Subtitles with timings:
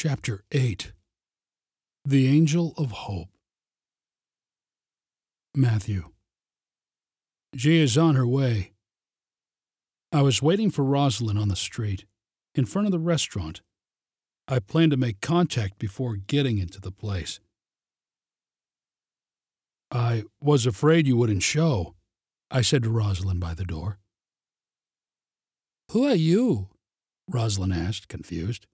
[0.00, 0.92] Chapter 8
[2.04, 3.30] The Angel of Hope.
[5.56, 6.10] Matthew.
[7.56, 8.74] She is on her way.
[10.12, 12.04] I was waiting for Rosalind on the street,
[12.54, 13.60] in front of the restaurant.
[14.46, 17.40] I planned to make contact before getting into the place.
[19.90, 21.96] I was afraid you wouldn't show,
[22.52, 23.98] I said to Rosalind by the door.
[25.90, 26.68] Who are you?
[27.28, 28.68] Rosalind asked, confused.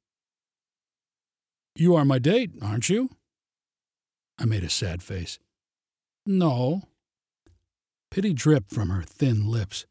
[1.77, 3.11] You are my date, aren't you?
[4.39, 5.39] I made a sad face.
[6.25, 6.83] No.
[8.11, 9.87] Pity dripped from her thin lips.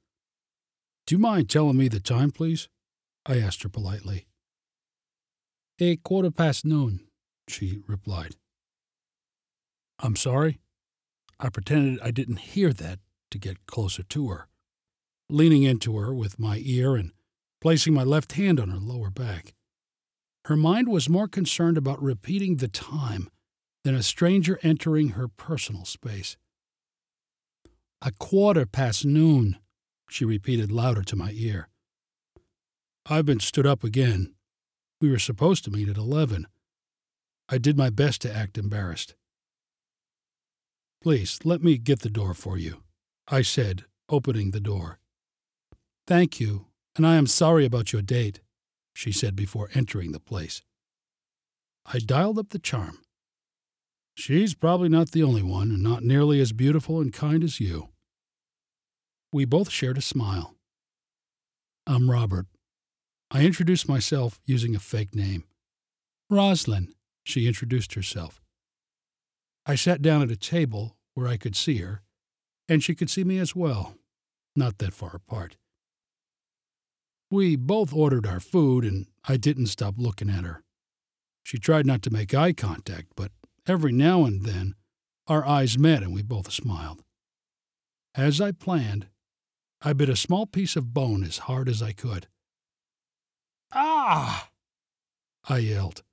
[1.05, 2.69] Do you mind telling me the time, please?
[3.25, 4.27] I asked her politely.
[5.79, 7.01] A quarter past noon,
[7.49, 8.35] she replied.
[9.99, 10.59] I'm sorry.
[11.39, 12.99] I pretended I didn't hear that
[13.31, 14.47] to get closer to her,
[15.29, 17.11] leaning into her with my ear and
[17.59, 19.53] placing my left hand on her lower back.
[20.45, 23.29] Her mind was more concerned about repeating the time
[23.83, 26.37] than a stranger entering her personal space.
[28.01, 29.57] A quarter past noon,
[30.09, 31.69] she repeated louder to my ear.
[33.05, 34.33] I've been stood up again.
[34.99, 36.47] We were supposed to meet at eleven.
[37.49, 39.15] I did my best to act embarrassed.
[41.01, 42.83] Please, let me get the door for you,
[43.27, 44.99] I said, opening the door.
[46.07, 48.39] Thank you, and I am sorry about your date,
[48.93, 50.61] she said before entering the place.
[51.85, 52.99] I dialed up the charm.
[54.15, 57.89] She's probably not the only one, and not nearly as beautiful and kind as you.
[59.31, 60.55] We both shared a smile.
[61.87, 62.45] I'm Robert.
[63.31, 65.45] I introduced myself using a fake name.
[66.29, 68.39] Roslyn, she introduced herself.
[69.65, 72.03] I sat down at a table where I could see her,
[72.69, 73.95] and she could see me as well,
[74.55, 75.57] not that far apart.
[77.33, 80.61] We both ordered our food, and I didn't stop looking at her.
[81.41, 83.31] She tried not to make eye contact, but
[83.65, 84.75] every now and then
[85.25, 87.01] our eyes met and we both smiled.
[88.13, 89.07] As I planned,
[89.81, 92.27] I bit a small piece of bone as hard as I could.
[93.71, 94.51] Ah!
[95.49, 96.03] I yelled.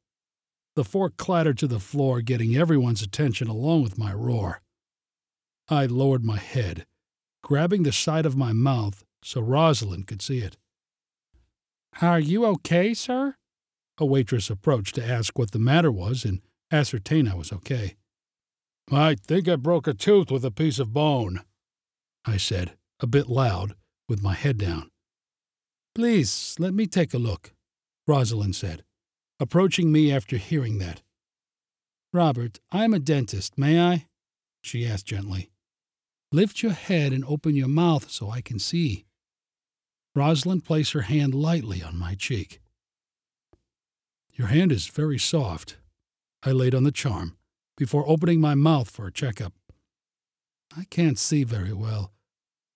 [0.75, 4.63] The fork clattered to the floor, getting everyone's attention along with my roar.
[5.69, 6.87] I lowered my head,
[7.43, 10.57] grabbing the side of my mouth so Rosalind could see it.
[12.01, 13.35] Are you okay, sir?
[13.99, 16.41] A waitress approached to ask what the matter was and
[16.73, 17.97] ascertain I was okay.
[18.91, 21.43] I think I broke a tooth with a piece of bone,
[22.25, 23.75] I said, a bit loud,
[24.09, 24.91] with my head down.
[25.95, 27.53] Please, let me take a look,
[28.07, 28.85] Rosalind said,
[29.39, 31.03] approaching me after hearing that.
[32.13, 34.07] Robert, I'm a dentist, may I?
[34.63, 35.51] she asked gently.
[36.33, 39.05] Lift your head and open your mouth so I can see.
[40.15, 42.61] Rosalind placed her hand lightly on my cheek.
[44.33, 45.77] Your hand is very soft.
[46.43, 47.37] I laid on the charm
[47.77, 49.53] before opening my mouth for a checkup.
[50.77, 52.13] I can't see very well,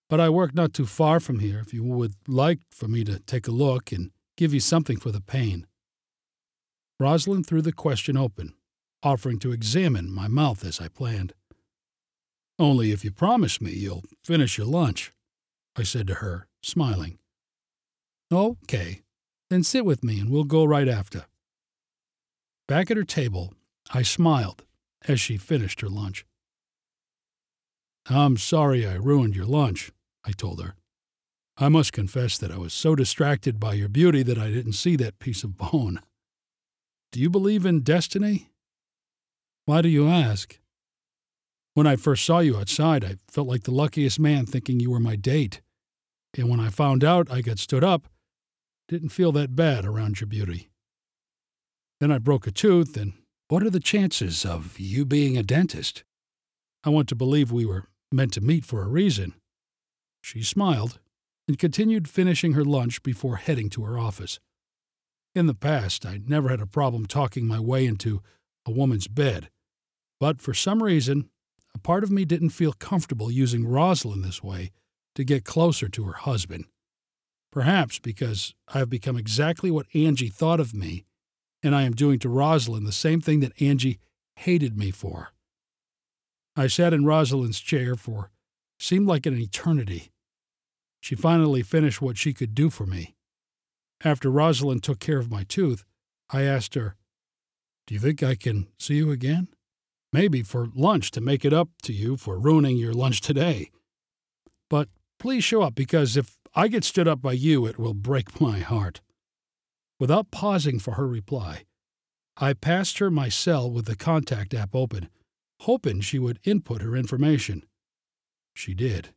[0.09, 3.19] but I work not too far from here if you would like for me to
[3.19, 5.67] take a look and give you something for the pain.
[7.01, 8.55] Rosalind threw the question open,
[9.03, 11.33] offering to examine my mouth as I planned.
[12.59, 15.13] Only if you promise me you'll finish your lunch,
[15.77, 17.19] I said to her, smiling.
[18.33, 19.03] Okay,
[19.51, 21.27] then sit with me and we'll go right after.
[22.67, 23.55] Back at her table,
[23.93, 24.65] I smiled
[25.07, 26.25] as she finished her lunch.
[28.07, 29.93] I'm sorry I ruined your lunch,
[30.25, 30.75] I told her.
[31.57, 34.97] I must confess that I was so distracted by your beauty that I didn't see
[34.97, 36.01] that piece of bone.
[37.13, 38.51] Do you believe in destiny?
[39.67, 40.59] Why do you ask?
[41.75, 45.01] When I first saw you outside, I felt like the luckiest man thinking you were
[45.01, 45.61] my date.
[46.37, 48.09] And when I found out I got stood up,
[48.89, 50.69] didn't feel that bad around your beauty.
[52.01, 53.15] Then I broke a tooth, and
[53.49, 56.05] what are the chances of you being a dentist?
[56.85, 59.35] I want to believe we were meant to meet for a reason.
[60.23, 60.99] She smiled
[61.49, 64.39] and continued finishing her lunch before heading to her office.
[65.35, 68.23] In the past, I never had a problem talking my way into
[68.67, 69.51] a woman's bed,
[70.21, 71.29] but for some reason,
[71.75, 74.71] a part of me didn't feel comfortable using Rosalind this way
[75.17, 76.67] to get closer to her husband.
[77.55, 81.05] Perhaps because I have become exactly what Angie thought of me,
[81.63, 84.01] and I am doing to Rosalind the same thing that Angie
[84.35, 85.29] hated me for.
[86.57, 88.33] I sat in Rosalind's chair for
[88.81, 90.11] seemed like an eternity.
[91.01, 93.15] She finally finished what she could do for me.
[94.03, 95.85] After Rosalind took care of my tooth,
[96.31, 96.97] I asked her,
[97.87, 99.47] Do you think I can see you again?
[100.13, 103.71] Maybe for lunch to make it up to you for ruining your lunch today.
[104.69, 104.89] But
[105.21, 108.61] please show up because if I get stood up by you, it will break my
[108.61, 109.01] heart.
[109.99, 111.65] Without pausing for her reply,
[112.37, 115.09] I passed her my cell with the contact app open,
[115.63, 117.65] hoping she would input her information.
[118.55, 119.11] She did.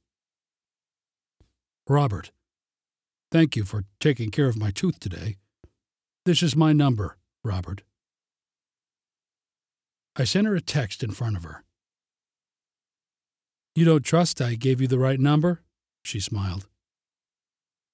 [1.87, 2.31] Robert,
[3.31, 5.37] thank you for taking care of my tooth today.
[6.25, 7.83] This is my number, Robert.
[10.15, 11.63] I sent her a text in front of her.
[13.75, 15.61] You don't trust I gave you the right number?
[16.03, 16.67] She smiled.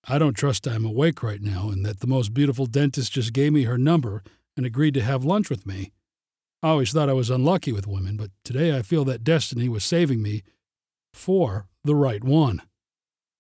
[0.05, 3.53] I don't trust I'm awake right now and that the most beautiful dentist just gave
[3.53, 4.23] me her number
[4.57, 5.94] and agreed to have lunch with me.
[6.61, 9.83] I always thought I was unlucky with women, but today I feel that destiny was
[9.83, 10.44] saving me
[11.13, 12.61] for the right one.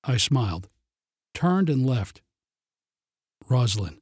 [0.03, 0.69] I smiled,
[1.33, 2.21] turned, and left.
[3.47, 3.99] Rosalind.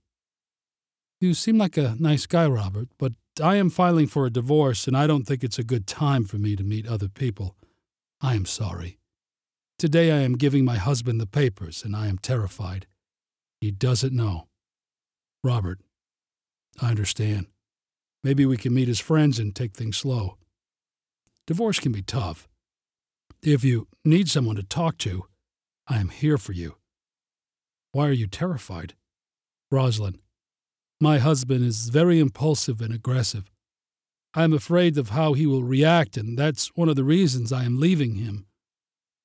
[1.20, 4.96] You seem like a nice guy, Robert, but I am filing for a divorce and
[4.96, 7.56] I don't think it's a good time for me to meet other people.
[8.22, 8.98] I am sorry.
[9.82, 12.86] Today I am giving my husband the papers, and I am terrified.
[13.62, 14.46] He doesn't know.
[15.44, 15.80] Robert,
[16.80, 17.48] I understand.
[18.24, 20.38] Maybe we can meet as friends and take things slow.
[21.48, 22.48] Divorce can be tough.
[23.42, 25.24] If you need someone to talk to,
[25.88, 26.76] I am here for you.
[27.92, 28.94] Why are you terrified?
[29.72, 30.20] Rosalind,
[31.00, 33.50] my husband is very impulsive and aggressive.
[34.36, 37.64] I am afraid of how he will react, and that's one of the reasons I
[37.64, 38.46] am leaving him.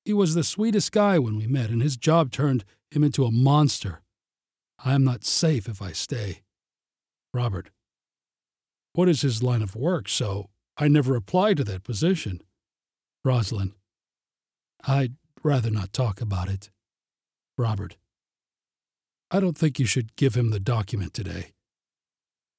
[0.07, 3.29] He was the sweetest guy when we met, and his job turned him into a
[3.29, 3.99] monster.
[4.79, 6.43] I am not safe if I stay.
[7.33, 7.71] Robert,
[8.93, 10.07] what is his line of work?
[10.07, 12.39] So I never applied to that position.
[13.25, 13.73] Rosalind,
[14.87, 16.69] I'd rather not talk about it.
[17.57, 17.97] Robert,
[19.29, 21.51] I don't think you should give him the document today.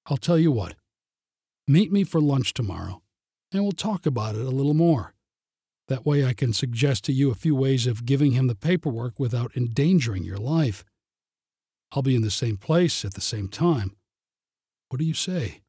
[0.05, 0.75] I'll tell you what.
[1.67, 3.01] Meet me for lunch tomorrow,
[3.55, 5.15] and we'll talk about it a little more.
[5.89, 9.19] That way I can suggest to you a few ways of giving him the paperwork
[9.19, 10.85] without endangering your life.
[11.93, 13.97] I'll be in the same place at the same time.
[14.89, 15.63] What do you say?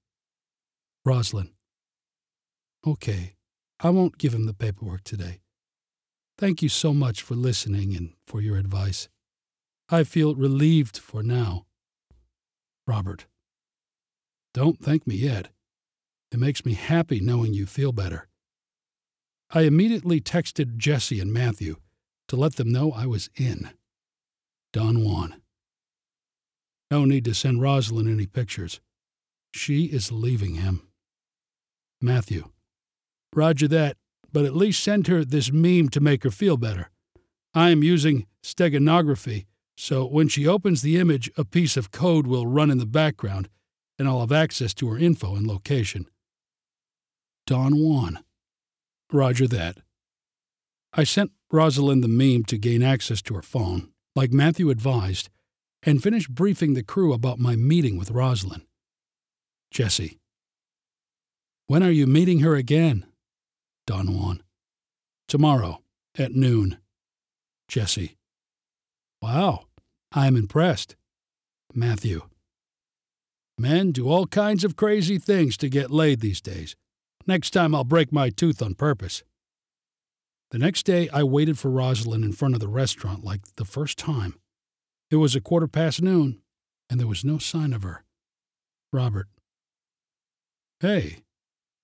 [1.05, 1.51] Rosalind.
[2.85, 3.35] Okay,
[3.79, 5.39] I won't give him the paperwork today.
[6.37, 9.09] Thank you so much for listening and for your advice.
[9.89, 11.65] I feel relieved for now.
[12.87, 13.25] Robert.
[14.53, 15.49] Don't thank me yet.
[16.31, 18.28] It makes me happy knowing you feel better.
[19.51, 21.77] I immediately texted Jesse and Matthew
[22.27, 23.71] to let them know I was in.
[24.71, 25.41] Don Juan.
[26.91, 28.79] No need to send Rosalind any pictures.
[29.51, 30.87] She is leaving him.
[31.99, 32.49] Matthew.
[33.33, 33.97] Roger that,
[34.31, 36.91] but at least send her this meme to make her feel better.
[37.55, 42.45] I am using steganography, so when she opens the image, a piece of code will
[42.45, 43.49] run in the background,
[43.97, 46.05] and I'll have access to her info and location.
[47.47, 48.19] Don Juan.
[49.11, 49.77] Roger that.
[50.93, 55.29] I sent Rosalind the meme to gain access to her phone, like Matthew advised,
[55.83, 58.63] and finished briefing the crew about my meeting with Rosalind.
[59.71, 60.19] Jesse.
[61.67, 63.05] When are you meeting her again?
[63.85, 64.43] Don Juan.
[65.27, 65.81] Tomorrow,
[66.17, 66.77] at noon.
[67.67, 68.17] Jesse.
[69.21, 69.65] Wow,
[70.11, 70.95] I am impressed.
[71.73, 72.23] Matthew.
[73.59, 76.75] Men do all kinds of crazy things to get laid these days.
[77.29, 79.21] Next time I'll break my tooth on purpose.
[80.49, 83.99] The next day, I waited for Rosalind in front of the restaurant like the first
[83.99, 84.33] time.
[85.11, 86.41] It was a quarter past noon,
[86.89, 88.03] and there was no sign of her.
[88.91, 89.27] Robert.
[90.79, 91.17] Hey,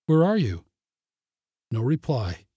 [0.08, 0.64] where are you?
[1.70, 2.48] No reply.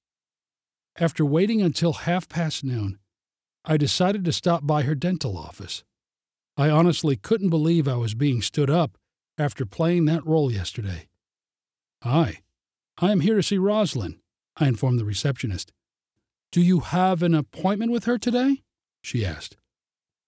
[0.99, 2.99] After waiting until half past noon,
[3.67, 5.85] I decided to stop by her dental office.
[6.57, 8.97] I honestly couldn't believe I was being stood up
[9.37, 11.09] after playing that role yesterday.
[12.03, 12.41] Hi,
[13.01, 14.17] I am here to see Rosalind,
[14.57, 15.73] I informed the receptionist.
[16.51, 18.63] Do you have an appointment with her today?
[19.01, 19.57] she asked.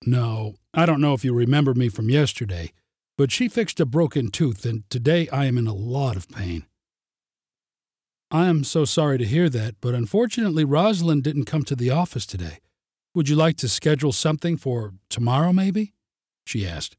[0.07, 2.73] No, I don't know if you remember me from yesterday,
[3.19, 6.65] but she fixed a broken tooth, and today I am in a lot of pain.
[8.31, 12.25] I am so sorry to hear that, but unfortunately, Rosalind didn't come to the office
[12.25, 12.61] today.
[13.15, 15.95] Would you like to schedule something for tomorrow, maybe?
[16.47, 16.97] she asked,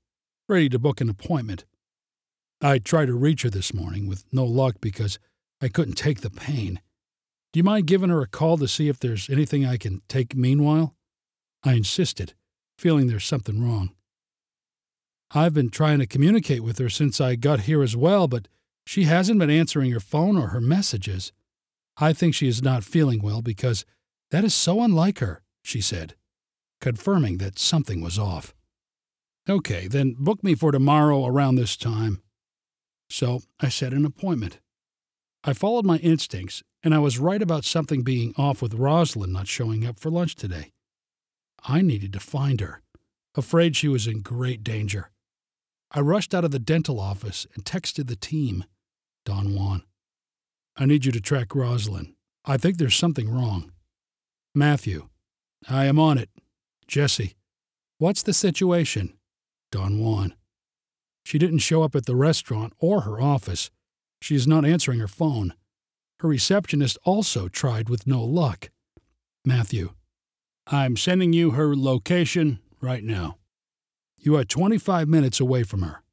[0.49, 1.63] ready to book an appointment.
[2.61, 5.17] I tried to reach her this morning with no luck because
[5.61, 6.81] I couldn't take the pain.
[7.53, 10.35] Do you mind giving her a call to see if there's anything I can take
[10.35, 10.95] meanwhile?
[11.63, 12.33] I insisted,
[12.79, 13.91] feeling there's something wrong.
[15.33, 18.47] I've been trying to communicate with her since I got here as well, but
[18.85, 21.31] she hasn't been answering her phone or her messages.
[21.97, 23.85] I think she is not feeling well because
[24.31, 26.15] that is so unlike her, she said,
[26.79, 28.53] confirming that something was off.
[29.49, 32.21] Okay, then book me for tomorrow around this time.
[33.09, 34.59] So I set an appointment.
[35.43, 39.47] I followed my instincts, and I was right about something being off with Rosalind not
[39.47, 40.71] showing up for lunch today.
[41.63, 42.81] I needed to find her,
[43.35, 45.09] afraid she was in great danger.
[45.91, 48.65] I rushed out of the dental office and texted the team.
[49.25, 49.83] Don Juan.
[50.77, 52.13] I need you to track Rosalind.
[52.45, 53.71] I think there's something wrong.
[54.55, 55.09] Matthew.
[55.69, 56.29] I am on it.
[56.87, 57.35] Jesse.
[57.97, 59.17] What's the situation?
[59.71, 60.33] Don Juan.
[61.23, 63.69] She didn't show up at the restaurant or her office.
[64.21, 65.53] She is not answering her phone.
[66.19, 68.69] Her receptionist also tried with no luck.
[69.45, 69.93] Matthew.
[70.67, 73.37] I'm sending you her location right now.
[74.17, 76.03] You are 25 minutes away from her.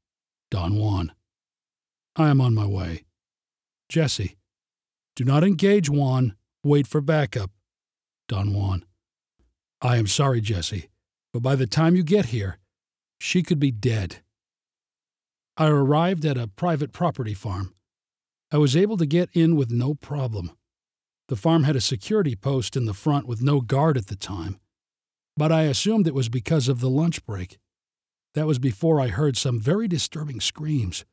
[0.51, 1.13] Don Juan.
[2.17, 3.05] I am on my way.
[3.91, 4.39] Jesse.
[5.15, 6.35] Do not engage Juan.
[6.65, 7.51] Wait for backup.
[8.29, 8.85] Don Juan.
[9.81, 10.89] I am sorry, Jesse,
[11.33, 12.59] but by the time you get here,
[13.21, 14.19] she could be dead.
[15.57, 17.75] I arrived at a private property farm.
[18.51, 20.53] I was able to get in with no problem.
[21.29, 24.59] The farm had a security post in the front with no guard at the time,
[25.37, 27.59] but I assumed it was because of the lunch break.
[28.35, 31.05] That was before I heard some very disturbing screams.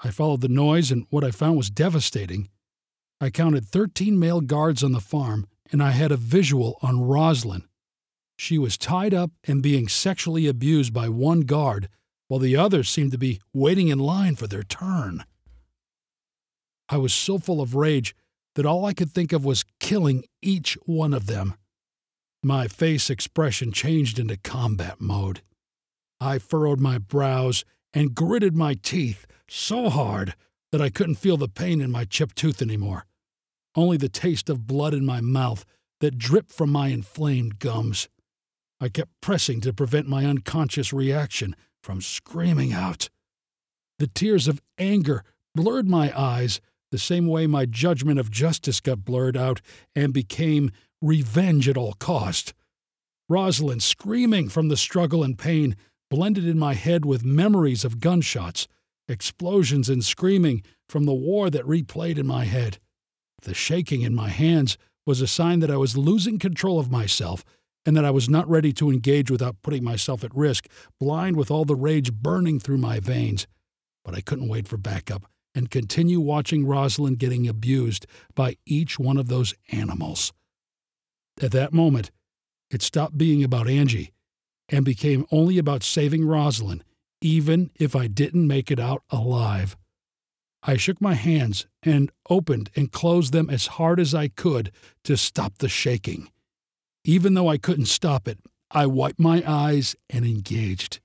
[0.00, 2.48] I followed the noise, and what I found was devastating.
[3.20, 7.64] I counted 13 male guards on the farm, and I had a visual on Rosalind.
[8.36, 11.88] She was tied up and being sexually abused by one guard,
[12.28, 15.24] while the others seemed to be waiting in line for their turn.
[16.88, 18.14] I was so full of rage
[18.54, 21.54] that all I could think of was killing each one of them.
[22.42, 25.42] My face expression changed into combat mode.
[26.20, 30.34] I furrowed my brows and gritted my teeth so hard
[30.72, 33.06] that I couldn't feel the pain in my chipped tooth anymore,
[33.74, 35.64] only the taste of blood in my mouth
[36.00, 38.08] that dripped from my inflamed gums.
[38.80, 43.08] I kept pressing to prevent my unconscious reaction from screaming out.
[43.98, 49.04] The tears of anger blurred my eyes the same way my judgment of justice got
[49.04, 49.60] blurred out
[49.94, 50.70] and became
[51.02, 52.54] revenge at all cost.
[53.28, 55.76] Rosalind screaming from the struggle and pain
[56.10, 58.66] blended in my head with memories of gunshots,
[59.08, 62.78] explosions, and screaming from the war that replayed in my head.
[63.42, 67.44] The shaking in my hands was a sign that I was losing control of myself
[67.86, 70.66] and that I was not ready to engage without putting myself at risk,
[70.98, 73.46] blind with all the rage burning through my veins.
[74.04, 75.26] But I couldn't wait for backup
[75.58, 80.32] and continue watching Rosalind getting abused by each one of those animals.
[81.42, 82.12] At that moment,
[82.70, 84.12] it stopped being about Angie
[84.68, 86.84] and became only about saving Rosalind,
[87.20, 89.76] even if I didn't make it out alive.
[90.62, 94.70] I shook my hands and opened and closed them as hard as I could
[95.02, 96.30] to stop the shaking.
[97.04, 98.38] Even though I couldn't stop it,
[98.70, 101.00] I wiped my eyes and engaged.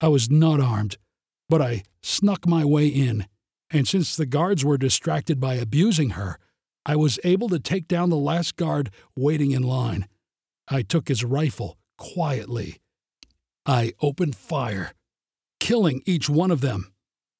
[0.00, 0.96] I was not armed,
[1.48, 3.26] but I snuck my way in,
[3.74, 6.38] and since the guards were distracted by abusing her,
[6.86, 10.06] I was able to take down the last guard waiting in line.
[10.68, 12.80] I took his rifle quietly.
[13.66, 14.92] I opened fire,
[15.58, 16.92] killing each one of them,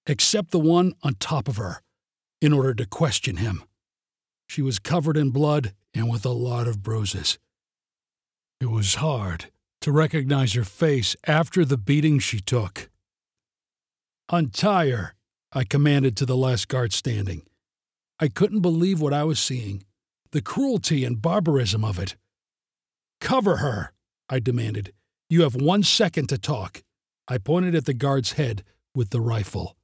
[0.07, 1.81] except the one on top of her,
[2.41, 3.63] in order to question him.
[4.49, 7.39] She was covered in blood and with a lot of bruises.
[8.61, 12.91] It was hard to recognize her face after the beating she took.
[14.31, 15.14] Untie her,
[15.55, 17.43] I commanded to the last guard standing.
[18.19, 19.85] I couldn't believe what I was seeing
[20.33, 22.17] the cruelty and barbarism of it.
[23.21, 23.93] Cover her,
[24.29, 24.93] I demanded.
[25.31, 26.83] You have one second to talk.
[27.29, 28.65] I pointed at the guard's head
[28.97, 29.77] with the rifle.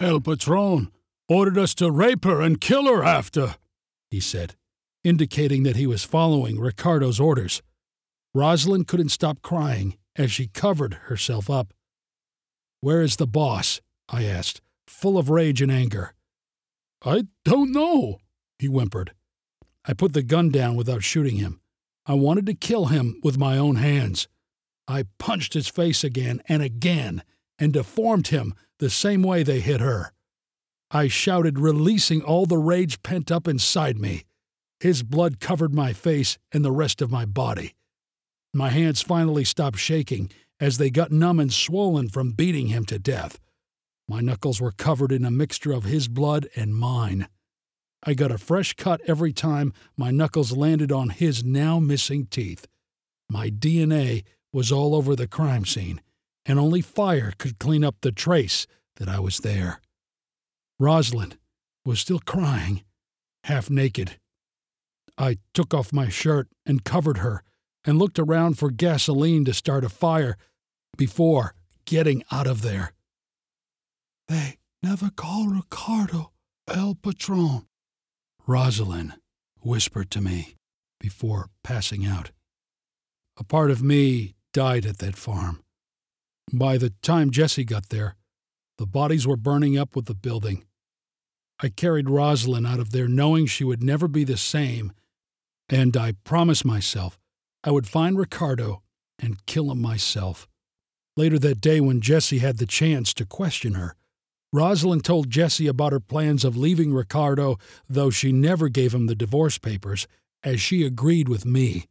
[0.00, 0.90] El Patron
[1.28, 3.54] ordered us to rape her and kill her after,
[4.10, 4.56] he said,
[5.04, 7.62] indicating that he was following Ricardo's orders.
[8.34, 11.72] Rosalind couldn't stop crying as she covered herself up.
[12.80, 13.80] Where is the boss?
[14.08, 16.14] I asked, full of rage and anger.
[17.04, 18.18] I don't know,
[18.58, 19.12] he whimpered.
[19.84, 21.60] I put the gun down without shooting him.
[22.06, 24.28] I wanted to kill him with my own hands.
[24.88, 27.22] I punched his face again and again
[27.58, 30.12] and deformed him the same way they hit her.
[30.90, 34.24] I shouted, releasing all the rage pent up inside me.
[34.78, 37.74] His blood covered my face and the rest of my body.
[38.54, 42.98] My hands finally stopped shaking as they got numb and swollen from beating him to
[42.98, 43.38] death.
[44.08, 47.28] My knuckles were covered in a mixture of his blood and mine.
[48.04, 52.66] I got a fresh cut every time my knuckles landed on his now missing teeth.
[53.28, 54.22] My DNA
[54.52, 56.00] was all over the crime scene,
[56.44, 59.80] and only fire could clean up the trace that I was there.
[60.78, 61.36] Rosalind
[61.84, 62.84] was still crying,
[63.44, 64.18] half naked.
[65.18, 67.42] I took off my shirt and covered her
[67.84, 70.36] and looked around for gasoline to start a fire
[70.96, 71.54] before
[71.86, 72.92] getting out of there.
[74.28, 76.32] They never call Ricardo
[76.68, 77.66] El Patron.
[78.46, 79.14] Rosalind
[79.60, 80.56] whispered to me
[81.00, 82.30] before passing out.
[83.36, 85.62] A part of me died at that farm.
[86.52, 88.16] By the time Jesse got there,
[88.78, 90.64] the bodies were burning up with the building.
[91.60, 94.92] I carried Rosalind out of there knowing she would never be the same,
[95.68, 97.18] and I promised myself
[97.64, 98.82] I would find Ricardo
[99.18, 100.46] and kill him myself.
[101.16, 103.96] Later that day, when Jesse had the chance to question her,
[104.52, 109.14] Rosalind told Jesse about her plans of leaving Ricardo, though she never gave him the
[109.14, 110.06] divorce papers,
[110.42, 111.86] as she agreed with me.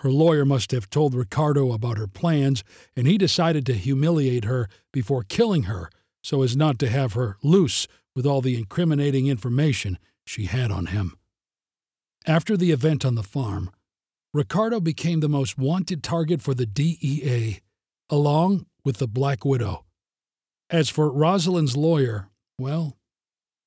[0.00, 2.62] Her lawyer must have told Ricardo about her plans,
[2.94, 5.90] and he decided to humiliate her before killing her
[6.22, 10.86] so as not to have her loose with all the incriminating information she had on
[10.86, 11.16] him.
[12.26, 13.70] After the event on the farm,
[14.34, 17.60] Ricardo became the most wanted target for the DEA,
[18.10, 19.85] along with the Black Widow.
[20.68, 22.96] As for Rosalind's lawyer, well,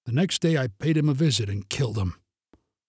[0.05, 2.15] the next day I paid him a visit and killed him.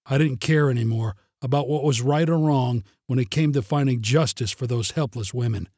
[0.05, 4.03] I didn't care anymore about what was right or wrong when it came to finding
[4.03, 5.69] justice for those helpless women.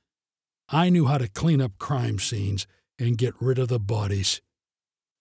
[0.71, 2.67] I knew how to clean up crime scenes
[2.99, 4.41] and get rid of the bodies.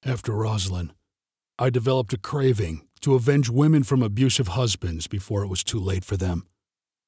[0.05, 0.93] After Rosalind,
[1.59, 6.05] I developed a craving to avenge women from abusive husbands before it was too late
[6.05, 6.45] for them.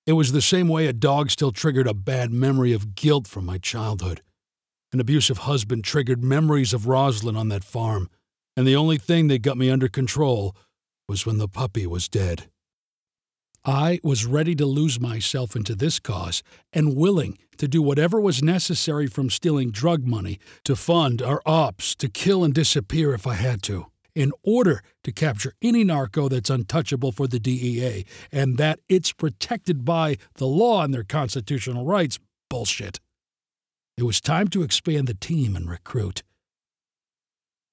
[0.05, 3.45] It was the same way a dog still triggered a bad memory of guilt from
[3.45, 4.22] my childhood.
[4.93, 8.09] An abusive husband triggered memories of Rosalind on that farm,
[8.55, 10.55] and the only thing that got me under control
[11.09, 12.47] was when the puppy was dead.
[13.65, 18.43] I was ready to lose myself into this cause and willing to do whatever was
[18.43, 23.33] necessary from stealing drug money to fund our ops to kill and disappear if I
[23.33, 28.79] had to, in order to capture any narco that's untouchable for the DEA and that
[28.88, 32.19] it's protected by the law and their constitutional rights.
[32.47, 33.00] Bullshit.
[33.97, 36.23] It was time to expand the team and recruit.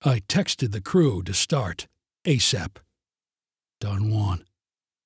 [0.05, 1.87] I texted the crew to start
[2.25, 2.77] ASAP.
[3.81, 4.45] Don Juan.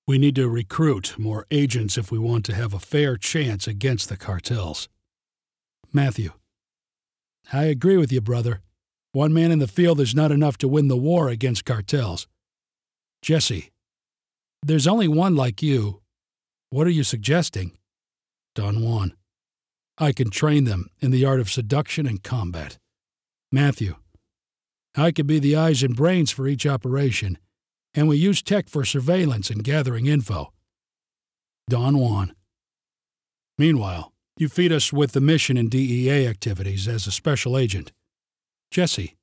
[0.07, 4.09] We need to recruit more agents if we want to have a fair chance against
[4.09, 4.89] the cartels.
[5.93, 6.33] Matthew.
[7.53, 8.61] I agree with you, brother.
[9.13, 12.27] One man in the field is not enough to win the war against cartels.
[13.23, 13.71] Jesse.
[14.63, 16.01] There's only one like you.
[16.71, 17.79] What are you suggesting?
[18.55, 19.15] Don Juan.
[19.99, 22.79] I can train them in the art of seduction and combat.
[23.53, 23.97] Matthew.
[24.97, 27.39] I could be the eyes and brains for each operation
[27.95, 30.53] and we use tech for surveillance and gathering info.
[31.69, 32.35] Don Juan.
[33.57, 37.93] Meanwhile, you feed us with the mission and DEA activities as a special agent.
[38.71, 39.15] Jesse.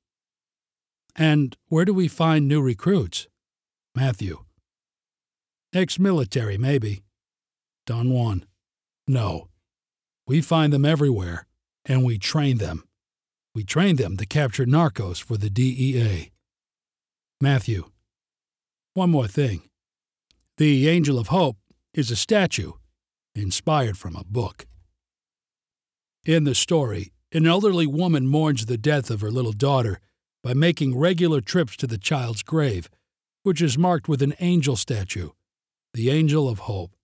[1.14, 3.28] And where do we find new recruits?
[3.94, 4.44] Matthew.
[5.74, 7.02] Ex military, maybe.
[7.84, 8.46] Don Juan.
[9.06, 9.48] No.
[10.32, 11.46] We find them everywhere,
[11.84, 12.84] and we train them.
[13.54, 16.32] We train them to capture narcos for the DEA.
[17.38, 17.90] Matthew.
[18.94, 19.68] One more thing.
[20.56, 21.58] The Angel of Hope
[21.92, 22.72] is a statue
[23.34, 24.66] inspired from a book.
[26.24, 30.00] In the story, an elderly woman mourns the death of her little daughter
[30.42, 32.88] by making regular trips to the child's grave,
[33.42, 35.28] which is marked with an angel statue,
[35.92, 36.96] the Angel of Hope.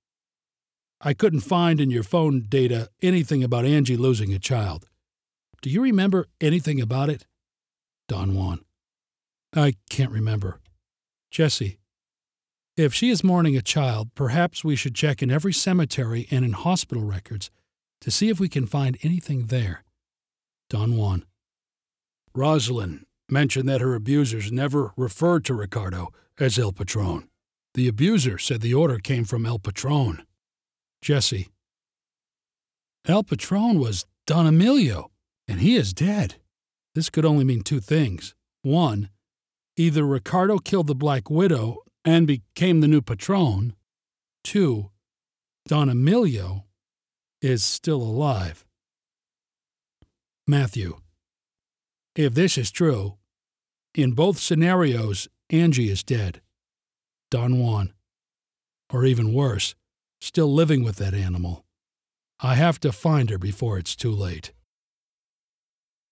[1.00, 4.88] I couldn't find in your phone data anything about Angie losing a child.
[5.62, 7.26] Do you remember anything about it?
[8.08, 8.64] Don Juan.
[9.54, 10.60] I can't remember.
[11.30, 11.78] Jesse,
[12.76, 16.52] if she is mourning a child, perhaps we should check in every cemetery and in
[16.52, 17.50] hospital records
[18.00, 19.84] to see if we can find anything there.
[20.70, 21.24] Don Juan.
[22.34, 26.08] Rosalind mentioned that her abusers never referred to Ricardo
[26.38, 27.28] as El Patron.
[27.74, 30.22] The abuser said the order came from El Patron.
[31.08, 31.48] Jesse.
[33.06, 35.10] El Patron was Don Emilio,
[35.48, 36.34] and he is dead.
[36.94, 38.34] This could only mean two things.
[38.60, 39.08] One,
[39.78, 43.74] Either Ricardo killed the Black Widow and became the new patron.
[44.44, 44.90] Two,
[45.66, 46.66] Don Emilio
[47.40, 48.66] is still alive.
[50.46, 50.98] Matthew.
[52.14, 53.16] If this is true,
[53.94, 56.42] in both scenarios, Angie is dead.
[57.30, 57.94] Don Juan.
[58.92, 59.74] Or even worse,
[60.20, 61.64] still living with that animal.
[62.40, 64.52] I have to find her before it's too late.